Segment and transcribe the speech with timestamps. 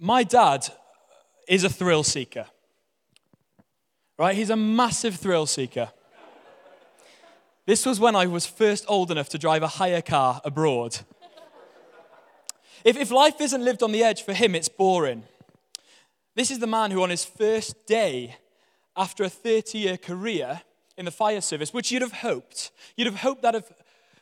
[0.00, 0.66] my dad
[1.46, 2.46] is a thrill seeker.
[4.18, 4.34] Right?
[4.34, 5.90] He's a massive thrill seeker.
[7.66, 10.98] This was when I was first old enough to drive a hire car abroad.
[12.82, 15.24] If, if life isn't lived on the edge for him, it's boring.
[16.34, 18.36] This is the man who, on his first day
[18.96, 20.62] after a 30 year career
[20.96, 23.70] in the fire service, which you'd have hoped, you'd have hoped that have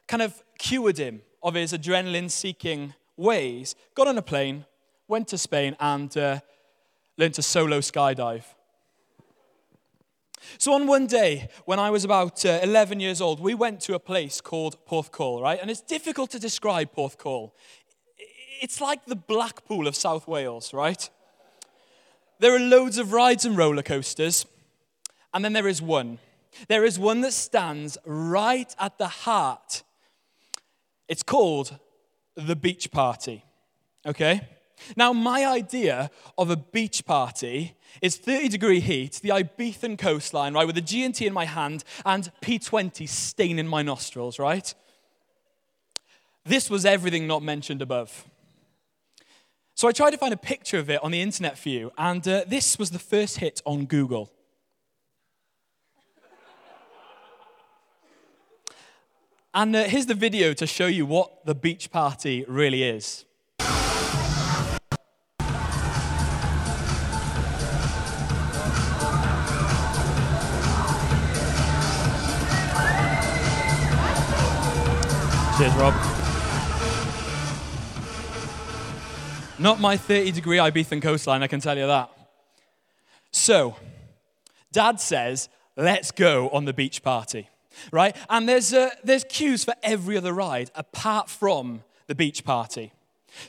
[0.08, 4.64] kind of cured him of his adrenaline seeking ways, got on a plane,
[5.08, 6.40] went to Spain, and uh,
[7.16, 8.44] learned to solo skydive.
[10.56, 13.94] So, on one day, when I was about uh, 11 years old, we went to
[13.94, 15.58] a place called Porthcawl, right?
[15.60, 17.50] And it's difficult to describe Porthcawl.
[18.60, 21.10] It's like the Blackpool of South Wales, right?
[22.38, 24.46] There are loads of rides and roller coasters,
[25.34, 26.18] and then there is one.
[26.68, 29.82] There is one that stands right at the heart.
[31.08, 31.78] It's called
[32.36, 33.44] the beach party,
[34.06, 34.48] okay?
[34.96, 40.66] Now, my idea of a beach party is 30 degree heat, the Ibethan coastline, right,
[40.66, 44.74] with a G&T in my hand and P20 stain in my nostrils, right?
[46.44, 48.24] This was everything not mentioned above.
[49.74, 52.26] So I tried to find a picture of it on the internet for you, and
[52.26, 54.32] uh, this was the first hit on Google.
[59.54, 63.24] And uh, here's the video to show you what the beach party really is.
[75.58, 75.92] Cheers, Rob.
[79.58, 82.10] Not my 30 degree Ibethan coastline, I can tell you that.
[83.32, 83.74] So,
[84.70, 87.48] dad says, let's go on the beach party,
[87.90, 88.14] right?
[88.30, 92.92] And there's, uh, there's queues for every other ride apart from the beach party.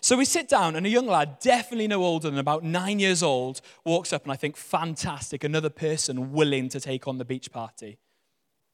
[0.02, 3.22] So we sit down, and a young lad, definitely no older than about nine years
[3.22, 7.52] old, walks up, and I think, fantastic, another person willing to take on the beach
[7.52, 8.00] party.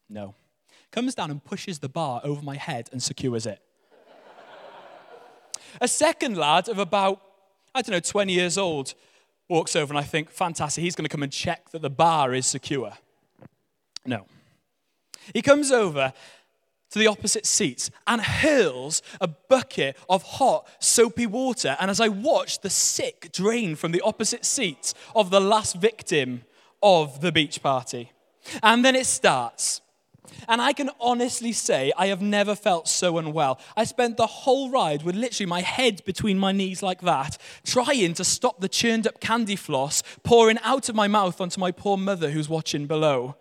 [0.08, 0.36] No
[0.96, 3.60] comes down and pushes the bar over my head and secures it.
[5.82, 7.22] a second lad of about,
[7.76, 8.94] I don't know, 20 years old
[9.50, 12.34] walks over and I think, fantastic, he's going to come and check that the bar
[12.34, 12.94] is secure.
[14.06, 14.26] No.
[15.34, 16.14] He comes over
[16.92, 21.76] to the opposite seats and hurls a bucket of hot, soapy water.
[21.82, 26.44] And as I watch the sick drain from the opposite seats of the last victim
[26.82, 28.14] of the beach party.
[28.64, 29.82] And then it starts.
[30.48, 33.60] And I can honestly say I have never felt so unwell.
[33.76, 38.14] I spent the whole ride with literally my head between my knees like that, trying
[38.16, 41.98] to stop the churned up candy floss pouring out of my mouth onto my poor
[41.98, 43.36] mother who's watching below.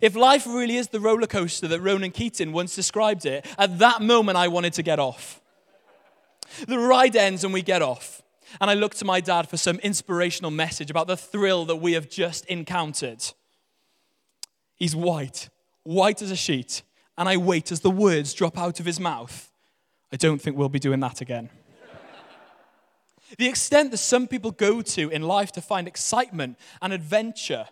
[0.00, 4.02] If life really is the roller coaster that Ronan Keating once described it, at that
[4.02, 5.40] moment I wanted to get off.
[6.66, 8.22] The ride ends and we get off.
[8.60, 11.92] And I look to my dad for some inspirational message about the thrill that we
[11.94, 13.24] have just encountered.
[14.76, 15.48] He's white
[15.84, 16.82] white as a sheet,
[17.16, 19.52] and I wait as the words drop out of his mouth.
[20.12, 21.50] I don't think we'll be doing that again.
[23.38, 27.66] the extent that some people go to in life to find excitement and adventure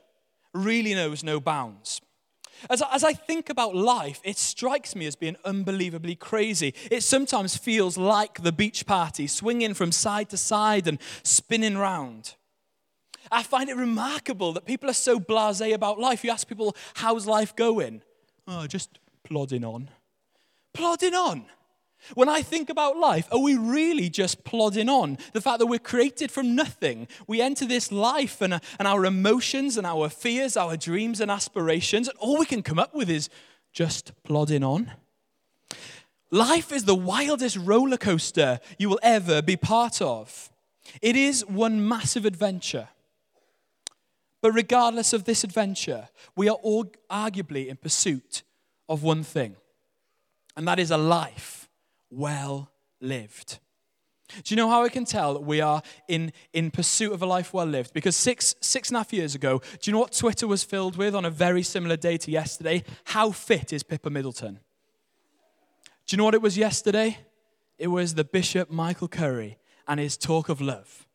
[0.54, 2.00] really knows no bounds.
[2.70, 6.74] As, as I think about life, it strikes me as being unbelievably crazy.
[6.90, 12.36] It sometimes feels like the beach party, swinging from side to side and spinning round.
[13.32, 16.22] I find it remarkable that people are so blase about life.
[16.22, 18.02] You ask people, how's life going?
[18.46, 19.88] Oh, just plodding on.
[20.74, 21.46] Plodding on.
[22.14, 25.18] When I think about life, are we really just plodding on?
[25.32, 27.08] The fact that we're created from nothing.
[27.26, 32.08] We enter this life and, and our emotions and our fears, our dreams and aspirations,
[32.08, 33.30] and all we can come up with is
[33.72, 34.92] just plodding on.
[36.30, 40.50] Life is the wildest roller coaster you will ever be part of.
[41.00, 42.88] It is one massive adventure.
[44.42, 48.42] But regardless of this adventure, we are all arguably in pursuit
[48.88, 49.56] of one thing,
[50.56, 51.70] and that is a life
[52.10, 52.70] well
[53.00, 53.60] lived.
[54.42, 57.52] Do you know how I can tell we are in, in pursuit of a life
[57.52, 57.92] well lived?
[57.92, 60.96] Because six, six and a half years ago, do you know what Twitter was filled
[60.96, 62.82] with on a very similar day to yesterday?
[63.04, 64.58] How fit is Pippa Middleton?
[66.06, 67.18] Do you know what it was yesterday?
[67.78, 71.06] It was the Bishop Michael Curry and his talk of love.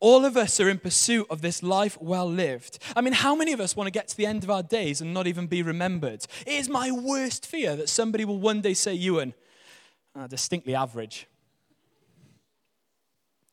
[0.00, 2.78] All of us are in pursuit of this life well lived.
[2.94, 5.00] I mean, how many of us want to get to the end of our days
[5.00, 6.26] and not even be remembered?
[6.46, 9.34] It is my worst fear that somebody will one day say, Ewan,
[10.14, 11.26] uh, distinctly average.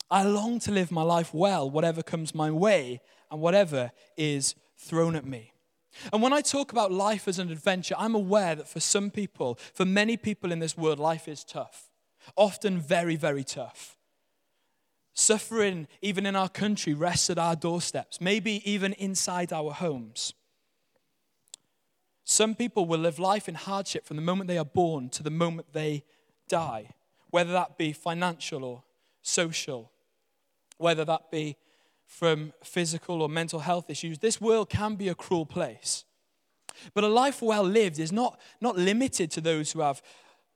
[0.09, 5.15] I long to live my life well, whatever comes my way and whatever is thrown
[5.15, 5.53] at me.
[6.13, 9.59] And when I talk about life as an adventure, I'm aware that for some people,
[9.73, 11.89] for many people in this world, life is tough,
[12.35, 13.96] often very, very tough.
[15.19, 20.35] Suffering, even in our country, rests at our doorsteps, maybe even inside our homes.
[22.23, 25.31] Some people will live life in hardship from the moment they are born to the
[25.31, 26.03] moment they
[26.47, 26.91] die,
[27.31, 28.83] whether that be financial or
[29.23, 29.91] social,
[30.77, 31.57] whether that be
[32.05, 34.19] from physical or mental health issues.
[34.19, 36.05] This world can be a cruel place.
[36.93, 40.03] But a life well lived is not, not limited to those who have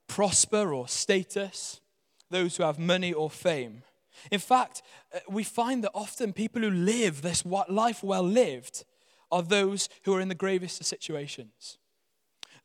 [0.05, 1.81] prosper or status,
[2.29, 3.81] those who have money or fame.
[4.29, 4.81] In fact,
[5.13, 8.83] uh, we find that often people who live this life well lived
[9.31, 11.77] are those who are in the gravest of situations.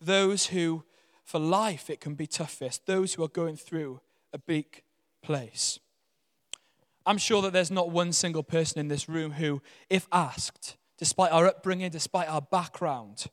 [0.00, 0.85] Those who,
[1.25, 2.87] for life, it can be toughest.
[2.87, 4.00] Those who are going through
[4.32, 4.82] a big
[5.23, 5.79] place.
[7.06, 11.31] I'm sure that there's not one single person in this room who, if asked, despite
[11.31, 13.26] our upbringing, despite our background,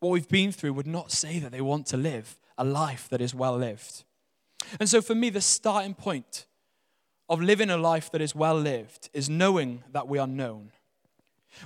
[0.00, 3.20] what we've been through, would not say that they want to live a life that
[3.20, 4.04] is well lived.
[4.78, 6.46] And so, for me, the starting point
[7.30, 10.72] of living a life that is well lived is knowing that we are known.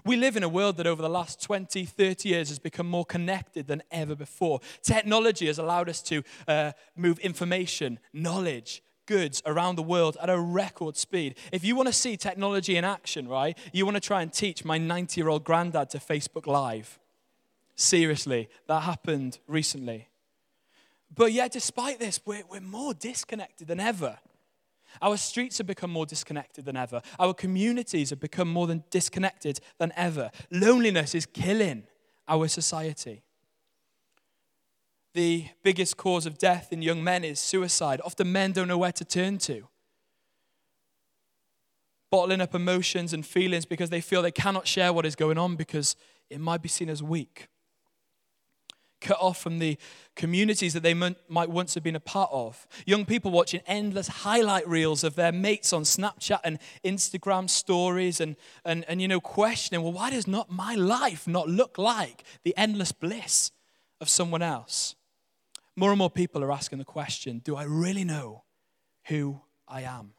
[0.04, 3.04] We live in a world that over the last 20, 30 years has become more
[3.04, 4.60] connected than ever before.
[4.82, 10.38] Technology has allowed us to uh, move information, knowledge, goods around the world at a
[10.38, 11.36] record speed.
[11.50, 14.64] If you want to see technology in action, right, you want to try and teach
[14.64, 16.98] my 90 year old granddad to Facebook Live.
[17.74, 20.08] Seriously, that happened recently.
[21.14, 24.18] But yet, despite this, we're, we're more disconnected than ever.
[25.02, 27.02] Our streets have become more disconnected than ever.
[27.18, 30.30] Our communities have become more than disconnected than ever.
[30.50, 31.84] Loneliness is killing
[32.28, 33.22] our society.
[35.14, 38.00] The biggest cause of death in young men is suicide.
[38.04, 39.68] Often men don't know where to turn to.
[42.10, 45.56] Bottling up emotions and feelings because they feel they cannot share what is going on
[45.56, 45.96] because
[46.30, 47.48] it might be seen as weak
[49.04, 49.78] cut off from the
[50.16, 52.66] communities that they might once have been a part of.
[52.86, 58.34] Young people watching endless highlight reels of their mates on Snapchat and Instagram stories and,
[58.64, 62.54] and, and you know, questioning, well, why does not my life not look like the
[62.56, 63.52] endless bliss
[64.00, 64.96] of someone else?
[65.76, 68.44] More and more people are asking the question, do I really know
[69.06, 70.14] who I am?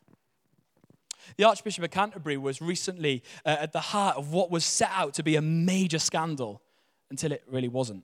[1.38, 5.16] The Archbishop of Canterbury was recently uh, at the heart of what was set out
[5.16, 6.62] to be a major scandal
[7.10, 8.04] until it really wasn't.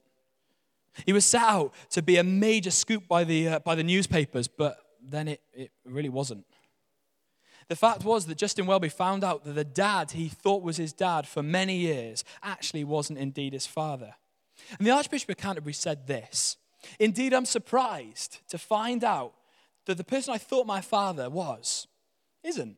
[1.05, 4.47] He was set out to be a major scoop by the, uh, by the newspapers,
[4.47, 6.45] but then it, it really wasn't.
[7.67, 10.91] The fact was that Justin Welby found out that the dad he thought was his
[10.91, 14.15] dad for many years actually wasn't indeed his father.
[14.77, 16.57] And the Archbishop of Canterbury said this
[16.99, 19.33] Indeed, I'm surprised to find out
[19.85, 21.87] that the person I thought my father was
[22.43, 22.77] isn't.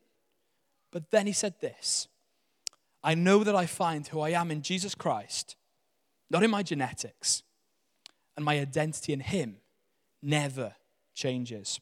[0.92, 2.08] But then he said this
[3.02, 5.56] I know that I find who I am in Jesus Christ,
[6.30, 7.42] not in my genetics,
[8.36, 9.56] and my identity in Him
[10.22, 10.74] never
[11.14, 11.80] changes.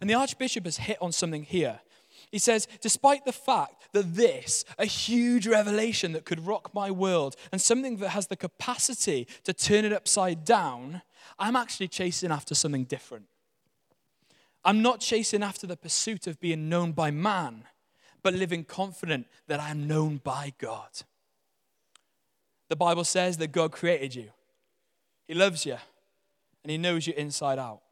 [0.00, 1.80] And the Archbishop has hit on something here.
[2.30, 7.34] He says, despite the fact that this, a huge revelation that could rock my world,
[7.50, 11.02] and something that has the capacity to turn it upside down,
[11.38, 13.26] I'm actually chasing after something different.
[14.64, 17.64] I'm not chasing after the pursuit of being known by man,
[18.22, 20.90] but living confident that I am known by God.
[22.68, 24.30] The Bible says that God created you
[25.30, 25.76] he loves you
[26.64, 27.82] and He knows you inside out.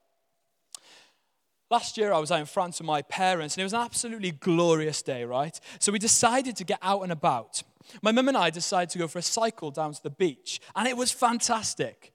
[1.71, 4.33] Last year, I was out in France with my parents, and it was an absolutely
[4.33, 5.59] glorious day, right?
[5.79, 7.63] So we decided to get out and about.
[8.03, 10.89] My mum and I decided to go for a cycle down to the beach, and
[10.89, 12.13] it was fantastic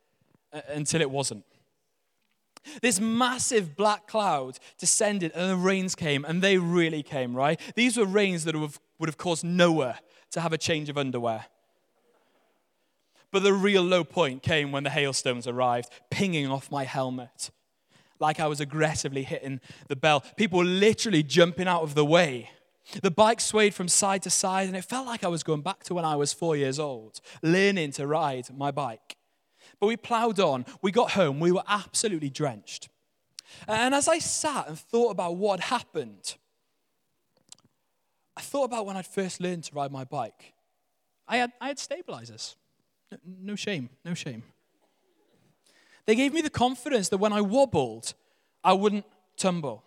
[0.52, 1.46] uh, until it wasn't.
[2.82, 7.58] This massive black cloud descended, and the rains came, and they really came, right?
[7.76, 10.00] These were rains that would have, would have caused Noah
[10.32, 11.46] to have a change of underwear.
[13.34, 17.50] But the real low point came when the hailstones arrived, pinging off my helmet.
[18.20, 20.24] Like I was aggressively hitting the bell.
[20.38, 22.52] People were literally jumping out of the way.
[23.02, 25.84] The bike swayed from side to side, and it felt like I was going back
[25.86, 29.18] to when I was four years old, learning to ride my bike.
[29.80, 30.64] But we plowed on.
[30.84, 31.40] We got home.
[31.40, 32.90] We were absolutely drenched.
[33.68, 36.36] And as I sat and thought about what happened,
[38.38, 40.54] I thought about when I'd first learned to ride my bike.
[41.28, 42.58] I had, I had stabilizers.
[43.26, 44.44] No shame, no shame.
[46.06, 48.14] They gave me the confidence that when I wobbled,
[48.64, 49.06] I wouldn't
[49.38, 49.84] tumble,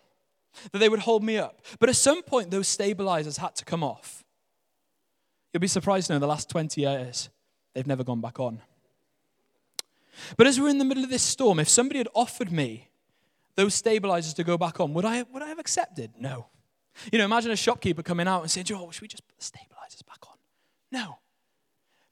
[0.71, 1.61] that they would hold me up.
[1.79, 4.23] But at some point, those stabilizers had to come off.
[5.53, 7.29] You'll be surprised to know the last 20 years,
[7.73, 8.61] they've never gone back on.
[10.35, 12.89] But as we're in the middle of this storm, if somebody had offered me
[13.55, 16.11] those stabilizers to go back on, would I, would I have accepted?
[16.19, 16.47] No.
[17.11, 19.43] You know, imagine a shopkeeper coming out and saying, Joe, should we just put the
[19.43, 20.37] stabilizers back on?
[20.91, 21.19] No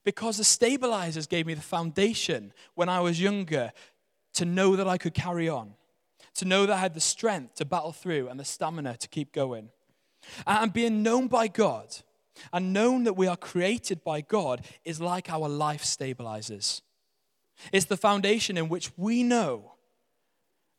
[0.05, 3.74] because the stabilizers gave me the foundation when I was younger
[4.35, 5.74] to know that I could carry on,
[6.35, 9.33] to know that I had the strength to battle through and the stamina to keep
[9.33, 9.69] going.
[10.45, 11.88] And being known by God
[12.53, 16.81] and known that we are created by God is like our life stabilizers.
[17.71, 19.74] It's the foundation in which we know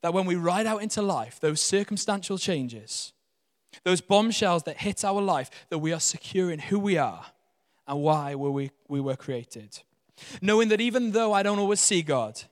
[0.03, 3.13] that when we ride out into life, those circumstantial changes,
[3.83, 7.27] those bombshells that hit our life, that we are secure in who we are
[7.87, 9.81] and why were we, we were created.
[10.41, 12.43] Knowing that even though I don't always see God,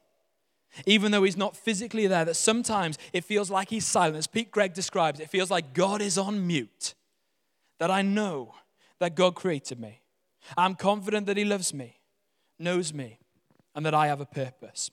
[0.87, 4.17] even though he's not physically there, that sometimes it feels like he's silent.
[4.17, 6.95] As Pete Greig describes, it feels like God is on mute.
[7.79, 8.55] That I know
[8.99, 10.01] that God created me.
[10.57, 12.01] I'm confident that he loves me,
[12.59, 13.19] knows me,
[13.75, 14.91] and that I have a purpose.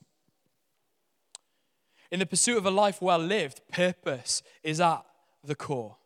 [2.12, 5.04] In the pursuit of a life well lived, purpose is at
[5.44, 5.98] the core.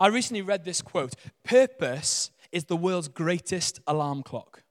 [0.00, 1.14] I recently read this quote
[1.44, 4.62] Purpose is the world's greatest alarm clock.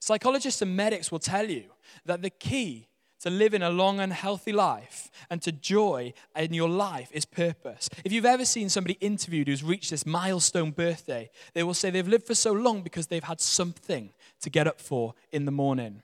[0.00, 1.66] Psychologists and medics will tell you
[2.04, 2.88] that the key
[3.20, 7.88] to living a long and healthy life and to joy in your life is purpose.
[8.04, 12.08] If you've ever seen somebody interviewed who's reached this milestone birthday, they will say they've
[12.08, 16.02] lived for so long because they've had something to get up for in the morning.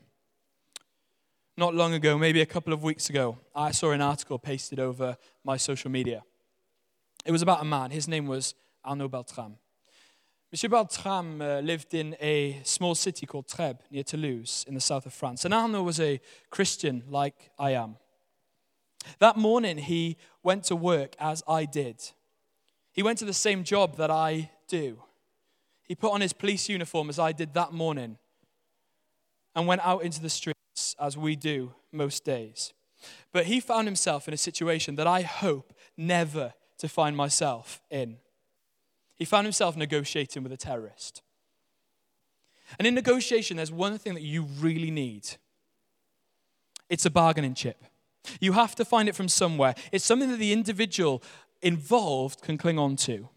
[1.56, 5.16] Not long ago, maybe a couple of weeks ago, I saw an article pasted over
[5.42, 6.22] my social media.
[7.24, 7.90] It was about a man.
[7.90, 9.56] His name was Arnaud Beltrame.
[10.50, 15.04] Monsieur Beltrame uh, lived in a small city called Trèbes near Toulouse in the south
[15.04, 15.44] of France.
[15.44, 17.96] And Arnaud was a Christian like I am.
[19.18, 22.02] That morning, he went to work as I did.
[22.92, 25.02] He went to the same job that I do.
[25.82, 28.16] He put on his police uniform as I did that morning
[29.54, 32.72] and went out into the streets as we do most days.
[33.32, 38.16] But he found himself in a situation that I hope never to find myself in
[39.18, 41.22] he found himself negotiating with a terrorist.
[42.78, 45.28] And in negotiation, there's one thing that you really need
[46.88, 47.84] it's a bargaining chip.
[48.40, 49.74] You have to find it from somewhere.
[49.92, 51.22] It's something that the individual
[51.60, 53.28] involved can cling on to.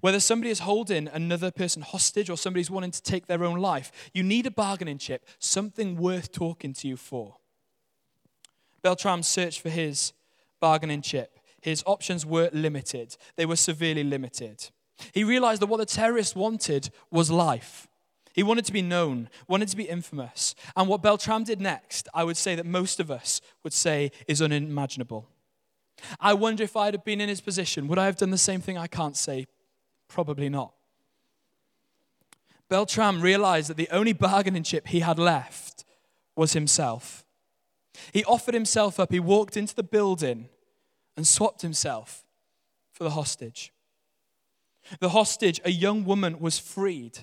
[0.00, 3.90] Whether somebody is holding another person hostage or somebody's wanting to take their own life,
[4.14, 7.36] you need a bargaining chip, something worth talking to you for.
[8.80, 10.12] Beltrame searched for his
[10.60, 11.38] bargaining chip.
[11.60, 14.70] His options were limited, they were severely limited.
[15.12, 17.88] He realized that what the terrorists wanted was life.
[18.32, 20.54] He wanted to be known, wanted to be infamous.
[20.74, 24.40] And what Beltrame did next, I would say that most of us would say is
[24.40, 25.28] unimaginable.
[26.18, 28.60] I wonder if I'd have been in his position, would I have done the same
[28.60, 28.78] thing?
[28.78, 29.46] I can't say.
[30.08, 30.72] Probably not.
[32.68, 35.84] Beltrame realized that the only bargaining chip he had left
[36.34, 37.24] was himself.
[38.12, 39.12] He offered himself up.
[39.12, 40.48] He walked into the building
[41.16, 42.24] and swapped himself
[42.92, 43.72] for the hostage.
[45.00, 47.20] The hostage, a young woman, was freed.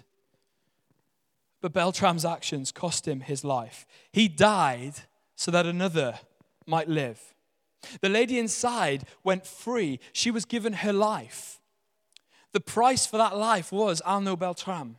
[1.62, 3.86] But Beltrame's actions cost him his life.
[4.12, 4.94] He died
[5.36, 6.20] so that another
[6.66, 7.34] might live.
[8.02, 10.00] The lady inside went free.
[10.14, 11.60] She was given her life.
[12.52, 14.98] The price for that life was Arnaud Beltrame.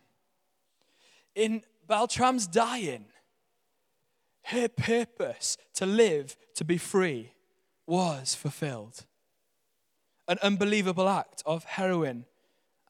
[1.34, 3.06] In Beltrame's dying,
[4.44, 7.32] her purpose to live, to be free,
[7.86, 9.04] was fulfilled.
[10.28, 12.24] An unbelievable act of heroin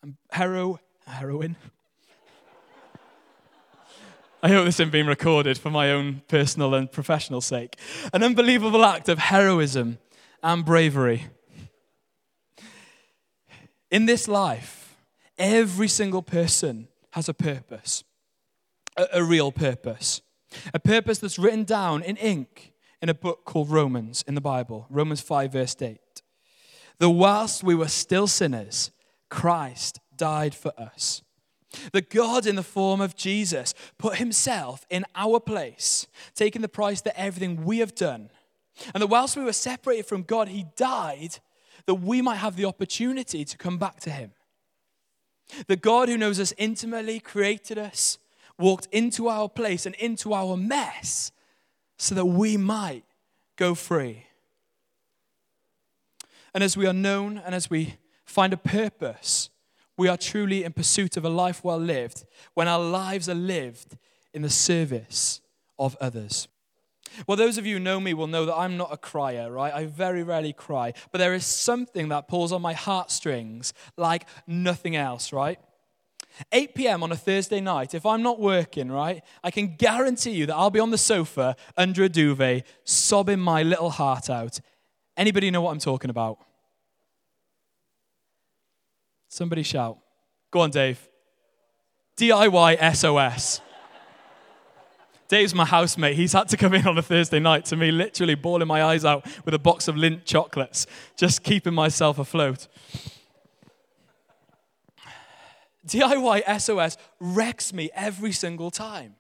[0.03, 1.57] and hero, heroin.
[4.43, 7.77] I hope this isn't being recorded for my own personal and professional sake.
[8.15, 9.99] An unbelievable act of heroism
[10.43, 11.27] and bravery.
[13.91, 14.97] In this life,
[15.37, 18.05] every single person has a purpose,
[18.97, 20.23] a, a real purpose,
[20.73, 24.87] a purpose that's written down in ink in a book called Romans in the Bible,
[24.89, 25.99] Romans 5, verse 8.
[26.99, 28.91] The whilst we were still sinners,
[29.31, 31.23] Christ died for us.
[31.93, 37.01] The God, in the form of Jesus, put himself in our place, taking the price
[37.03, 38.31] that everything we have done.
[38.93, 41.39] And that whilst we were separated from God, he died
[41.87, 44.33] that we might have the opportunity to come back to him.
[45.67, 48.19] The God who knows us intimately, created us,
[48.59, 51.33] walked into our place and into our mess
[51.99, 53.05] so that we might
[53.57, 54.27] go free.
[56.53, 57.97] And as we are known and as we
[58.31, 59.51] find a purpose,
[59.97, 63.99] we are truly in pursuit of a life well lived when our lives are lived
[64.33, 65.41] in the service
[65.79, 66.49] of others.
[67.27, 69.75] Well, those of you who know me will know that I'm not a crier, right?
[69.75, 70.95] I very rarely cry.
[71.11, 75.59] But there is something that pulls on my heartstrings like nothing else, right?
[76.53, 77.03] 8 p.m.
[77.03, 80.71] on a Thursday night, if I'm not working, right, I can guarantee you that I'll
[80.71, 84.61] be on the sofa under a duvet, sobbing my little heart out.
[85.17, 86.39] Anybody know what I'm talking about?
[89.41, 89.97] Somebody shout.
[90.51, 91.09] Go on, Dave.
[92.19, 93.63] DIY SOS.
[95.29, 96.15] Dave's my housemate.
[96.15, 99.03] He's had to come in on a Thursday night to me, literally bawling my eyes
[99.03, 102.69] out with a box of Lindt chocolates, just keeping myself afloat.
[105.87, 109.15] DIY SOS wrecks me every single time.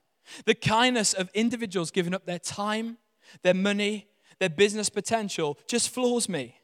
[0.45, 2.99] The kindness of individuals giving up their time,
[3.41, 4.07] their money,
[4.39, 6.57] their business potential just floors me.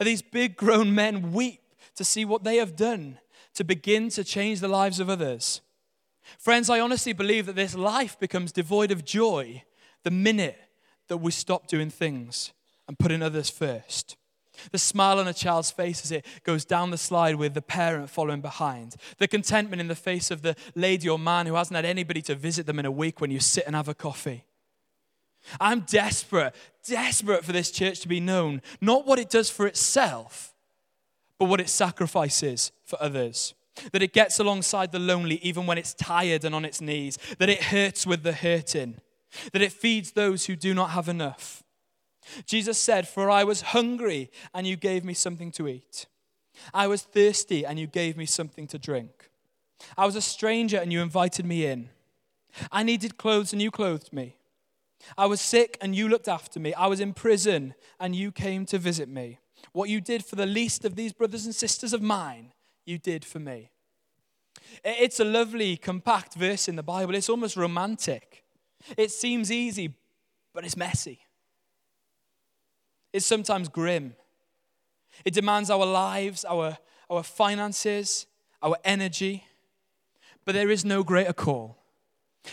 [0.00, 1.60] These big grown men weep
[1.96, 3.18] to see what they have done
[3.54, 5.60] to begin to change the lives of others.
[6.38, 9.64] Friends, I honestly believe that this life becomes devoid of joy
[10.04, 10.58] the minute
[11.08, 12.52] that we stop doing things
[12.86, 14.16] and putting others first.
[14.72, 18.10] The smile on a child's face as it goes down the slide with the parent
[18.10, 18.96] following behind.
[19.18, 22.34] The contentment in the face of the lady or man who hasn't had anybody to
[22.34, 24.44] visit them in a week when you sit and have a coffee.
[25.58, 26.54] I'm desperate,
[26.86, 30.54] desperate for this church to be known, not what it does for itself,
[31.40, 33.54] but what it sacrifices for others.
[33.92, 37.16] That it gets alongside the lonely even when it's tired and on its knees.
[37.38, 39.00] That it hurts with the hurting.
[39.54, 41.62] That it feeds those who do not have enough.
[42.44, 46.04] Jesus said, For I was hungry and you gave me something to eat.
[46.74, 49.30] I was thirsty and you gave me something to drink.
[49.96, 51.88] I was a stranger and you invited me in.
[52.70, 54.36] I needed clothes and you clothed me.
[55.16, 56.74] I was sick and you looked after me.
[56.74, 59.38] I was in prison and you came to visit me.
[59.72, 62.52] What you did for the least of these brothers and sisters of mine,
[62.84, 63.70] you did for me.
[64.84, 67.14] It's a lovely, compact verse in the Bible.
[67.14, 68.44] It's almost romantic.
[68.96, 69.94] It seems easy,
[70.54, 71.20] but it's messy.
[73.12, 74.14] It's sometimes grim.
[75.24, 78.26] It demands our lives, our, our finances,
[78.62, 79.44] our energy.
[80.44, 81.76] But there is no greater call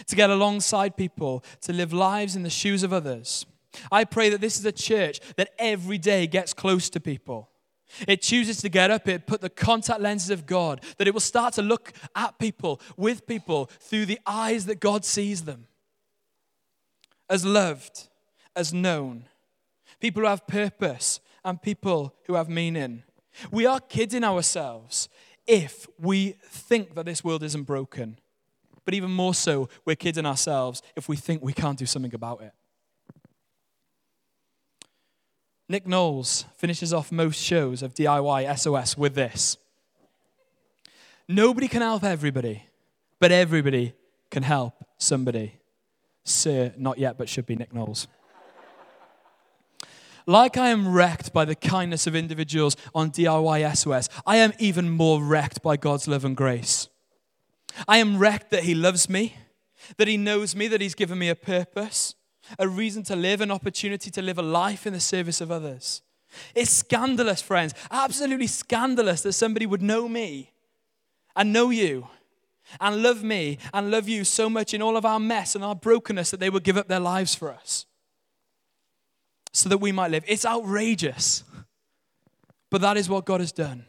[0.07, 3.45] to get alongside people, to live lives in the shoes of others.
[3.91, 7.49] I pray that this is a church that every day gets close to people.
[8.07, 11.21] It chooses to get up, it put the contact lenses of God, that it will
[11.21, 15.67] start to look at people, with people, through the eyes that God sees them.
[17.29, 18.09] As loved,
[18.55, 19.25] as known,
[19.99, 23.03] people who have purpose, and people who have meaning.
[23.51, 25.07] We are kidding ourselves
[25.47, 28.19] if we think that this world isn't broken.
[28.83, 32.41] But even more so, we're kidding ourselves if we think we can't do something about
[32.41, 32.51] it.
[35.69, 39.57] Nick Knowles finishes off most shows of DIY SOS with this
[41.27, 42.63] Nobody can help everybody,
[43.19, 43.93] but everybody
[44.31, 45.59] can help somebody.
[46.23, 48.07] Sir, not yet, but should be Nick Knowles.
[50.25, 54.89] Like I am wrecked by the kindness of individuals on DIY SOS, I am even
[54.89, 56.89] more wrecked by God's love and grace.
[57.87, 59.35] I am wrecked that He loves me,
[59.97, 62.15] that He knows me, that He's given me a purpose,
[62.59, 66.01] a reason to live, an opportunity to live a life in the service of others.
[66.53, 70.51] It's scandalous, friends, absolutely scandalous that somebody would know me
[71.35, 72.07] and know you
[72.81, 75.75] and love me and love you so much in all of our mess and our
[75.75, 77.85] brokenness that they would give up their lives for us
[79.53, 80.23] so that we might live.
[80.27, 81.43] It's outrageous.
[82.69, 83.85] But that is what God has done.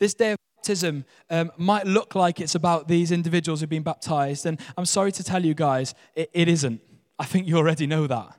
[0.00, 4.44] This day of baptism um, might look like it's about these individuals who've been baptized.
[4.44, 6.80] And I'm sorry to tell you guys, it, it isn't.
[7.18, 8.36] I think you already know that.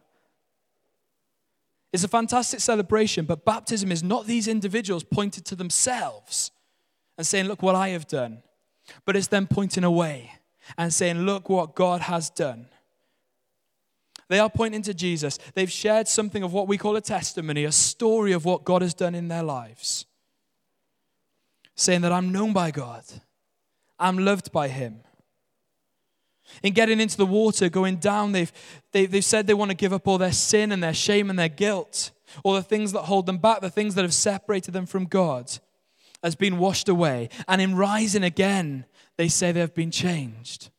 [1.93, 6.51] It's a fantastic celebration, but baptism is not these individuals pointed to themselves
[7.17, 8.43] and saying, Look what I have done.
[9.05, 10.33] But it's them pointing away
[10.77, 12.67] and saying, Look what God has done.
[14.27, 15.39] They are pointing to Jesus.
[15.55, 18.93] They've shared something of what we call a testimony, a story of what God has
[18.93, 20.05] done in their lives.
[21.79, 23.05] Saying that I'm known by God,
[23.97, 24.99] I'm loved by Him.
[26.61, 28.51] In getting into the water, going down, they've,
[28.91, 30.93] they, have they have said they want to give up all their sin and their
[30.93, 32.11] shame and their guilt,
[32.43, 35.57] all the things that hold them back, the things that have separated them from God,
[36.21, 37.29] has been washed away.
[37.47, 38.83] And in rising again,
[39.15, 40.71] they say they have been changed,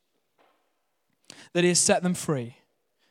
[1.53, 2.57] that He has set them free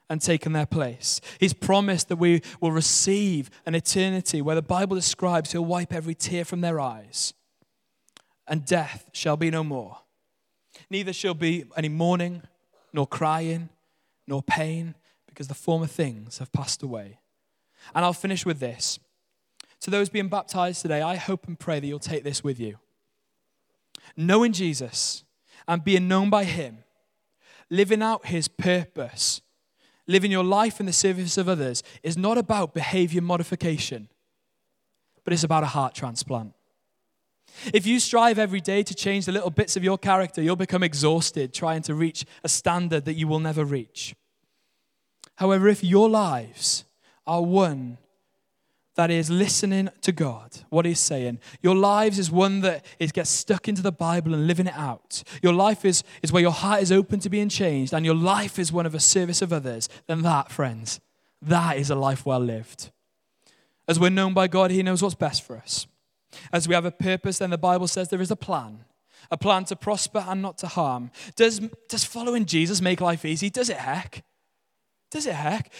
[0.08, 1.20] and taken their place.
[1.40, 6.14] He's promised that we will receive an eternity where the Bible describes he'll wipe every
[6.14, 7.34] tear from their eyes,
[8.50, 9.96] and death shall be no more.
[10.90, 12.42] Neither shall be any mourning,
[12.92, 13.70] nor crying,
[14.26, 14.94] nor pain,
[15.26, 17.18] because the former things have passed away.
[17.94, 18.98] And I'll finish with this.
[19.80, 22.78] To those being baptized today, I hope and pray that you'll take this with you.
[24.16, 25.24] Knowing Jesus
[25.66, 26.84] and being known by him,
[27.70, 29.40] living out his purpose
[30.10, 34.08] living your life in the service of others is not about behavior modification,
[35.22, 36.52] but it's about a heart transplant.
[37.72, 40.82] If you strive every day to change the little bits of your character, you'll become
[40.82, 44.14] exhausted trying to reach a standard that you will never reach.
[45.36, 46.84] However, if your lives
[47.26, 47.98] are one
[49.00, 51.38] that is listening to God, what He's saying.
[51.62, 55.22] Your lives is one that is gets stuck into the Bible and living it out.
[55.42, 58.58] Your life is, is where your heart is open to being changed, and your life
[58.58, 59.88] is one of a service of others.
[60.06, 61.00] Then that, friends,
[61.40, 62.90] that is a life well lived.
[63.88, 65.86] As we're known by God, He knows what's best for us.
[66.52, 68.84] As we have a purpose, then the Bible says there is a plan.
[69.30, 71.10] A plan to prosper and not to harm.
[71.36, 73.50] Does, does following Jesus make life easy?
[73.50, 74.24] Does it heck?
[75.10, 75.72] Does it heck?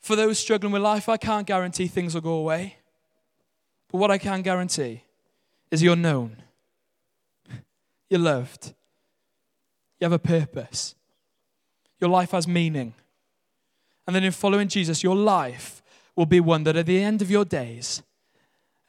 [0.00, 2.76] For those struggling with life, I can't guarantee things will go away.
[3.90, 5.02] But what I can guarantee
[5.70, 6.36] is you're known,
[8.10, 8.74] you're loved,
[9.98, 10.94] you have a purpose,
[12.00, 12.94] your life has meaning.
[14.06, 15.82] And then in following Jesus, your life
[16.16, 18.02] will be one that at the end of your days,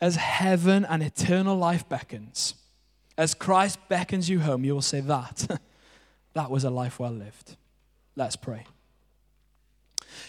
[0.01, 2.55] as heaven and eternal life beckons,
[3.17, 5.59] as Christ beckons you home, you will say, That,
[6.33, 7.57] that was a life well lived.
[8.15, 8.65] Let's pray.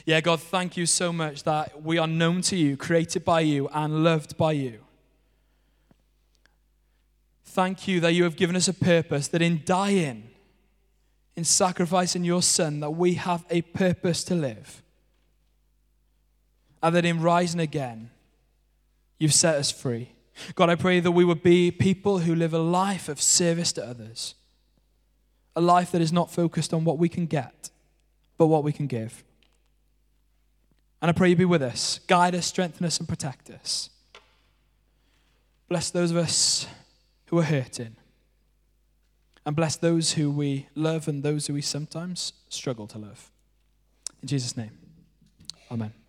[0.04, 3.68] Yeah, God, thank you so much that we are known to you, created by you,
[3.72, 4.80] and loved by you.
[7.44, 10.30] Thank you that you have given us a purpose, that in dying,
[11.36, 14.82] in sacrificing your Son, that we have a purpose to live.
[16.82, 18.10] And that in rising again,
[19.20, 20.10] you've set us free.
[20.56, 23.86] God, I pray that we would be people who live a life of service to
[23.86, 24.34] others,
[25.54, 27.70] a life that is not focused on what we can get,
[28.38, 29.22] but what we can give.
[31.02, 33.90] And I pray you be with us, guide us, strengthen us, and protect us.
[35.68, 36.66] Bless those of us
[37.26, 37.96] who are hurting.
[39.46, 43.30] And bless those who we love and those who we sometimes struggle to love.
[44.20, 44.76] In Jesus' name,
[45.70, 45.99] amen.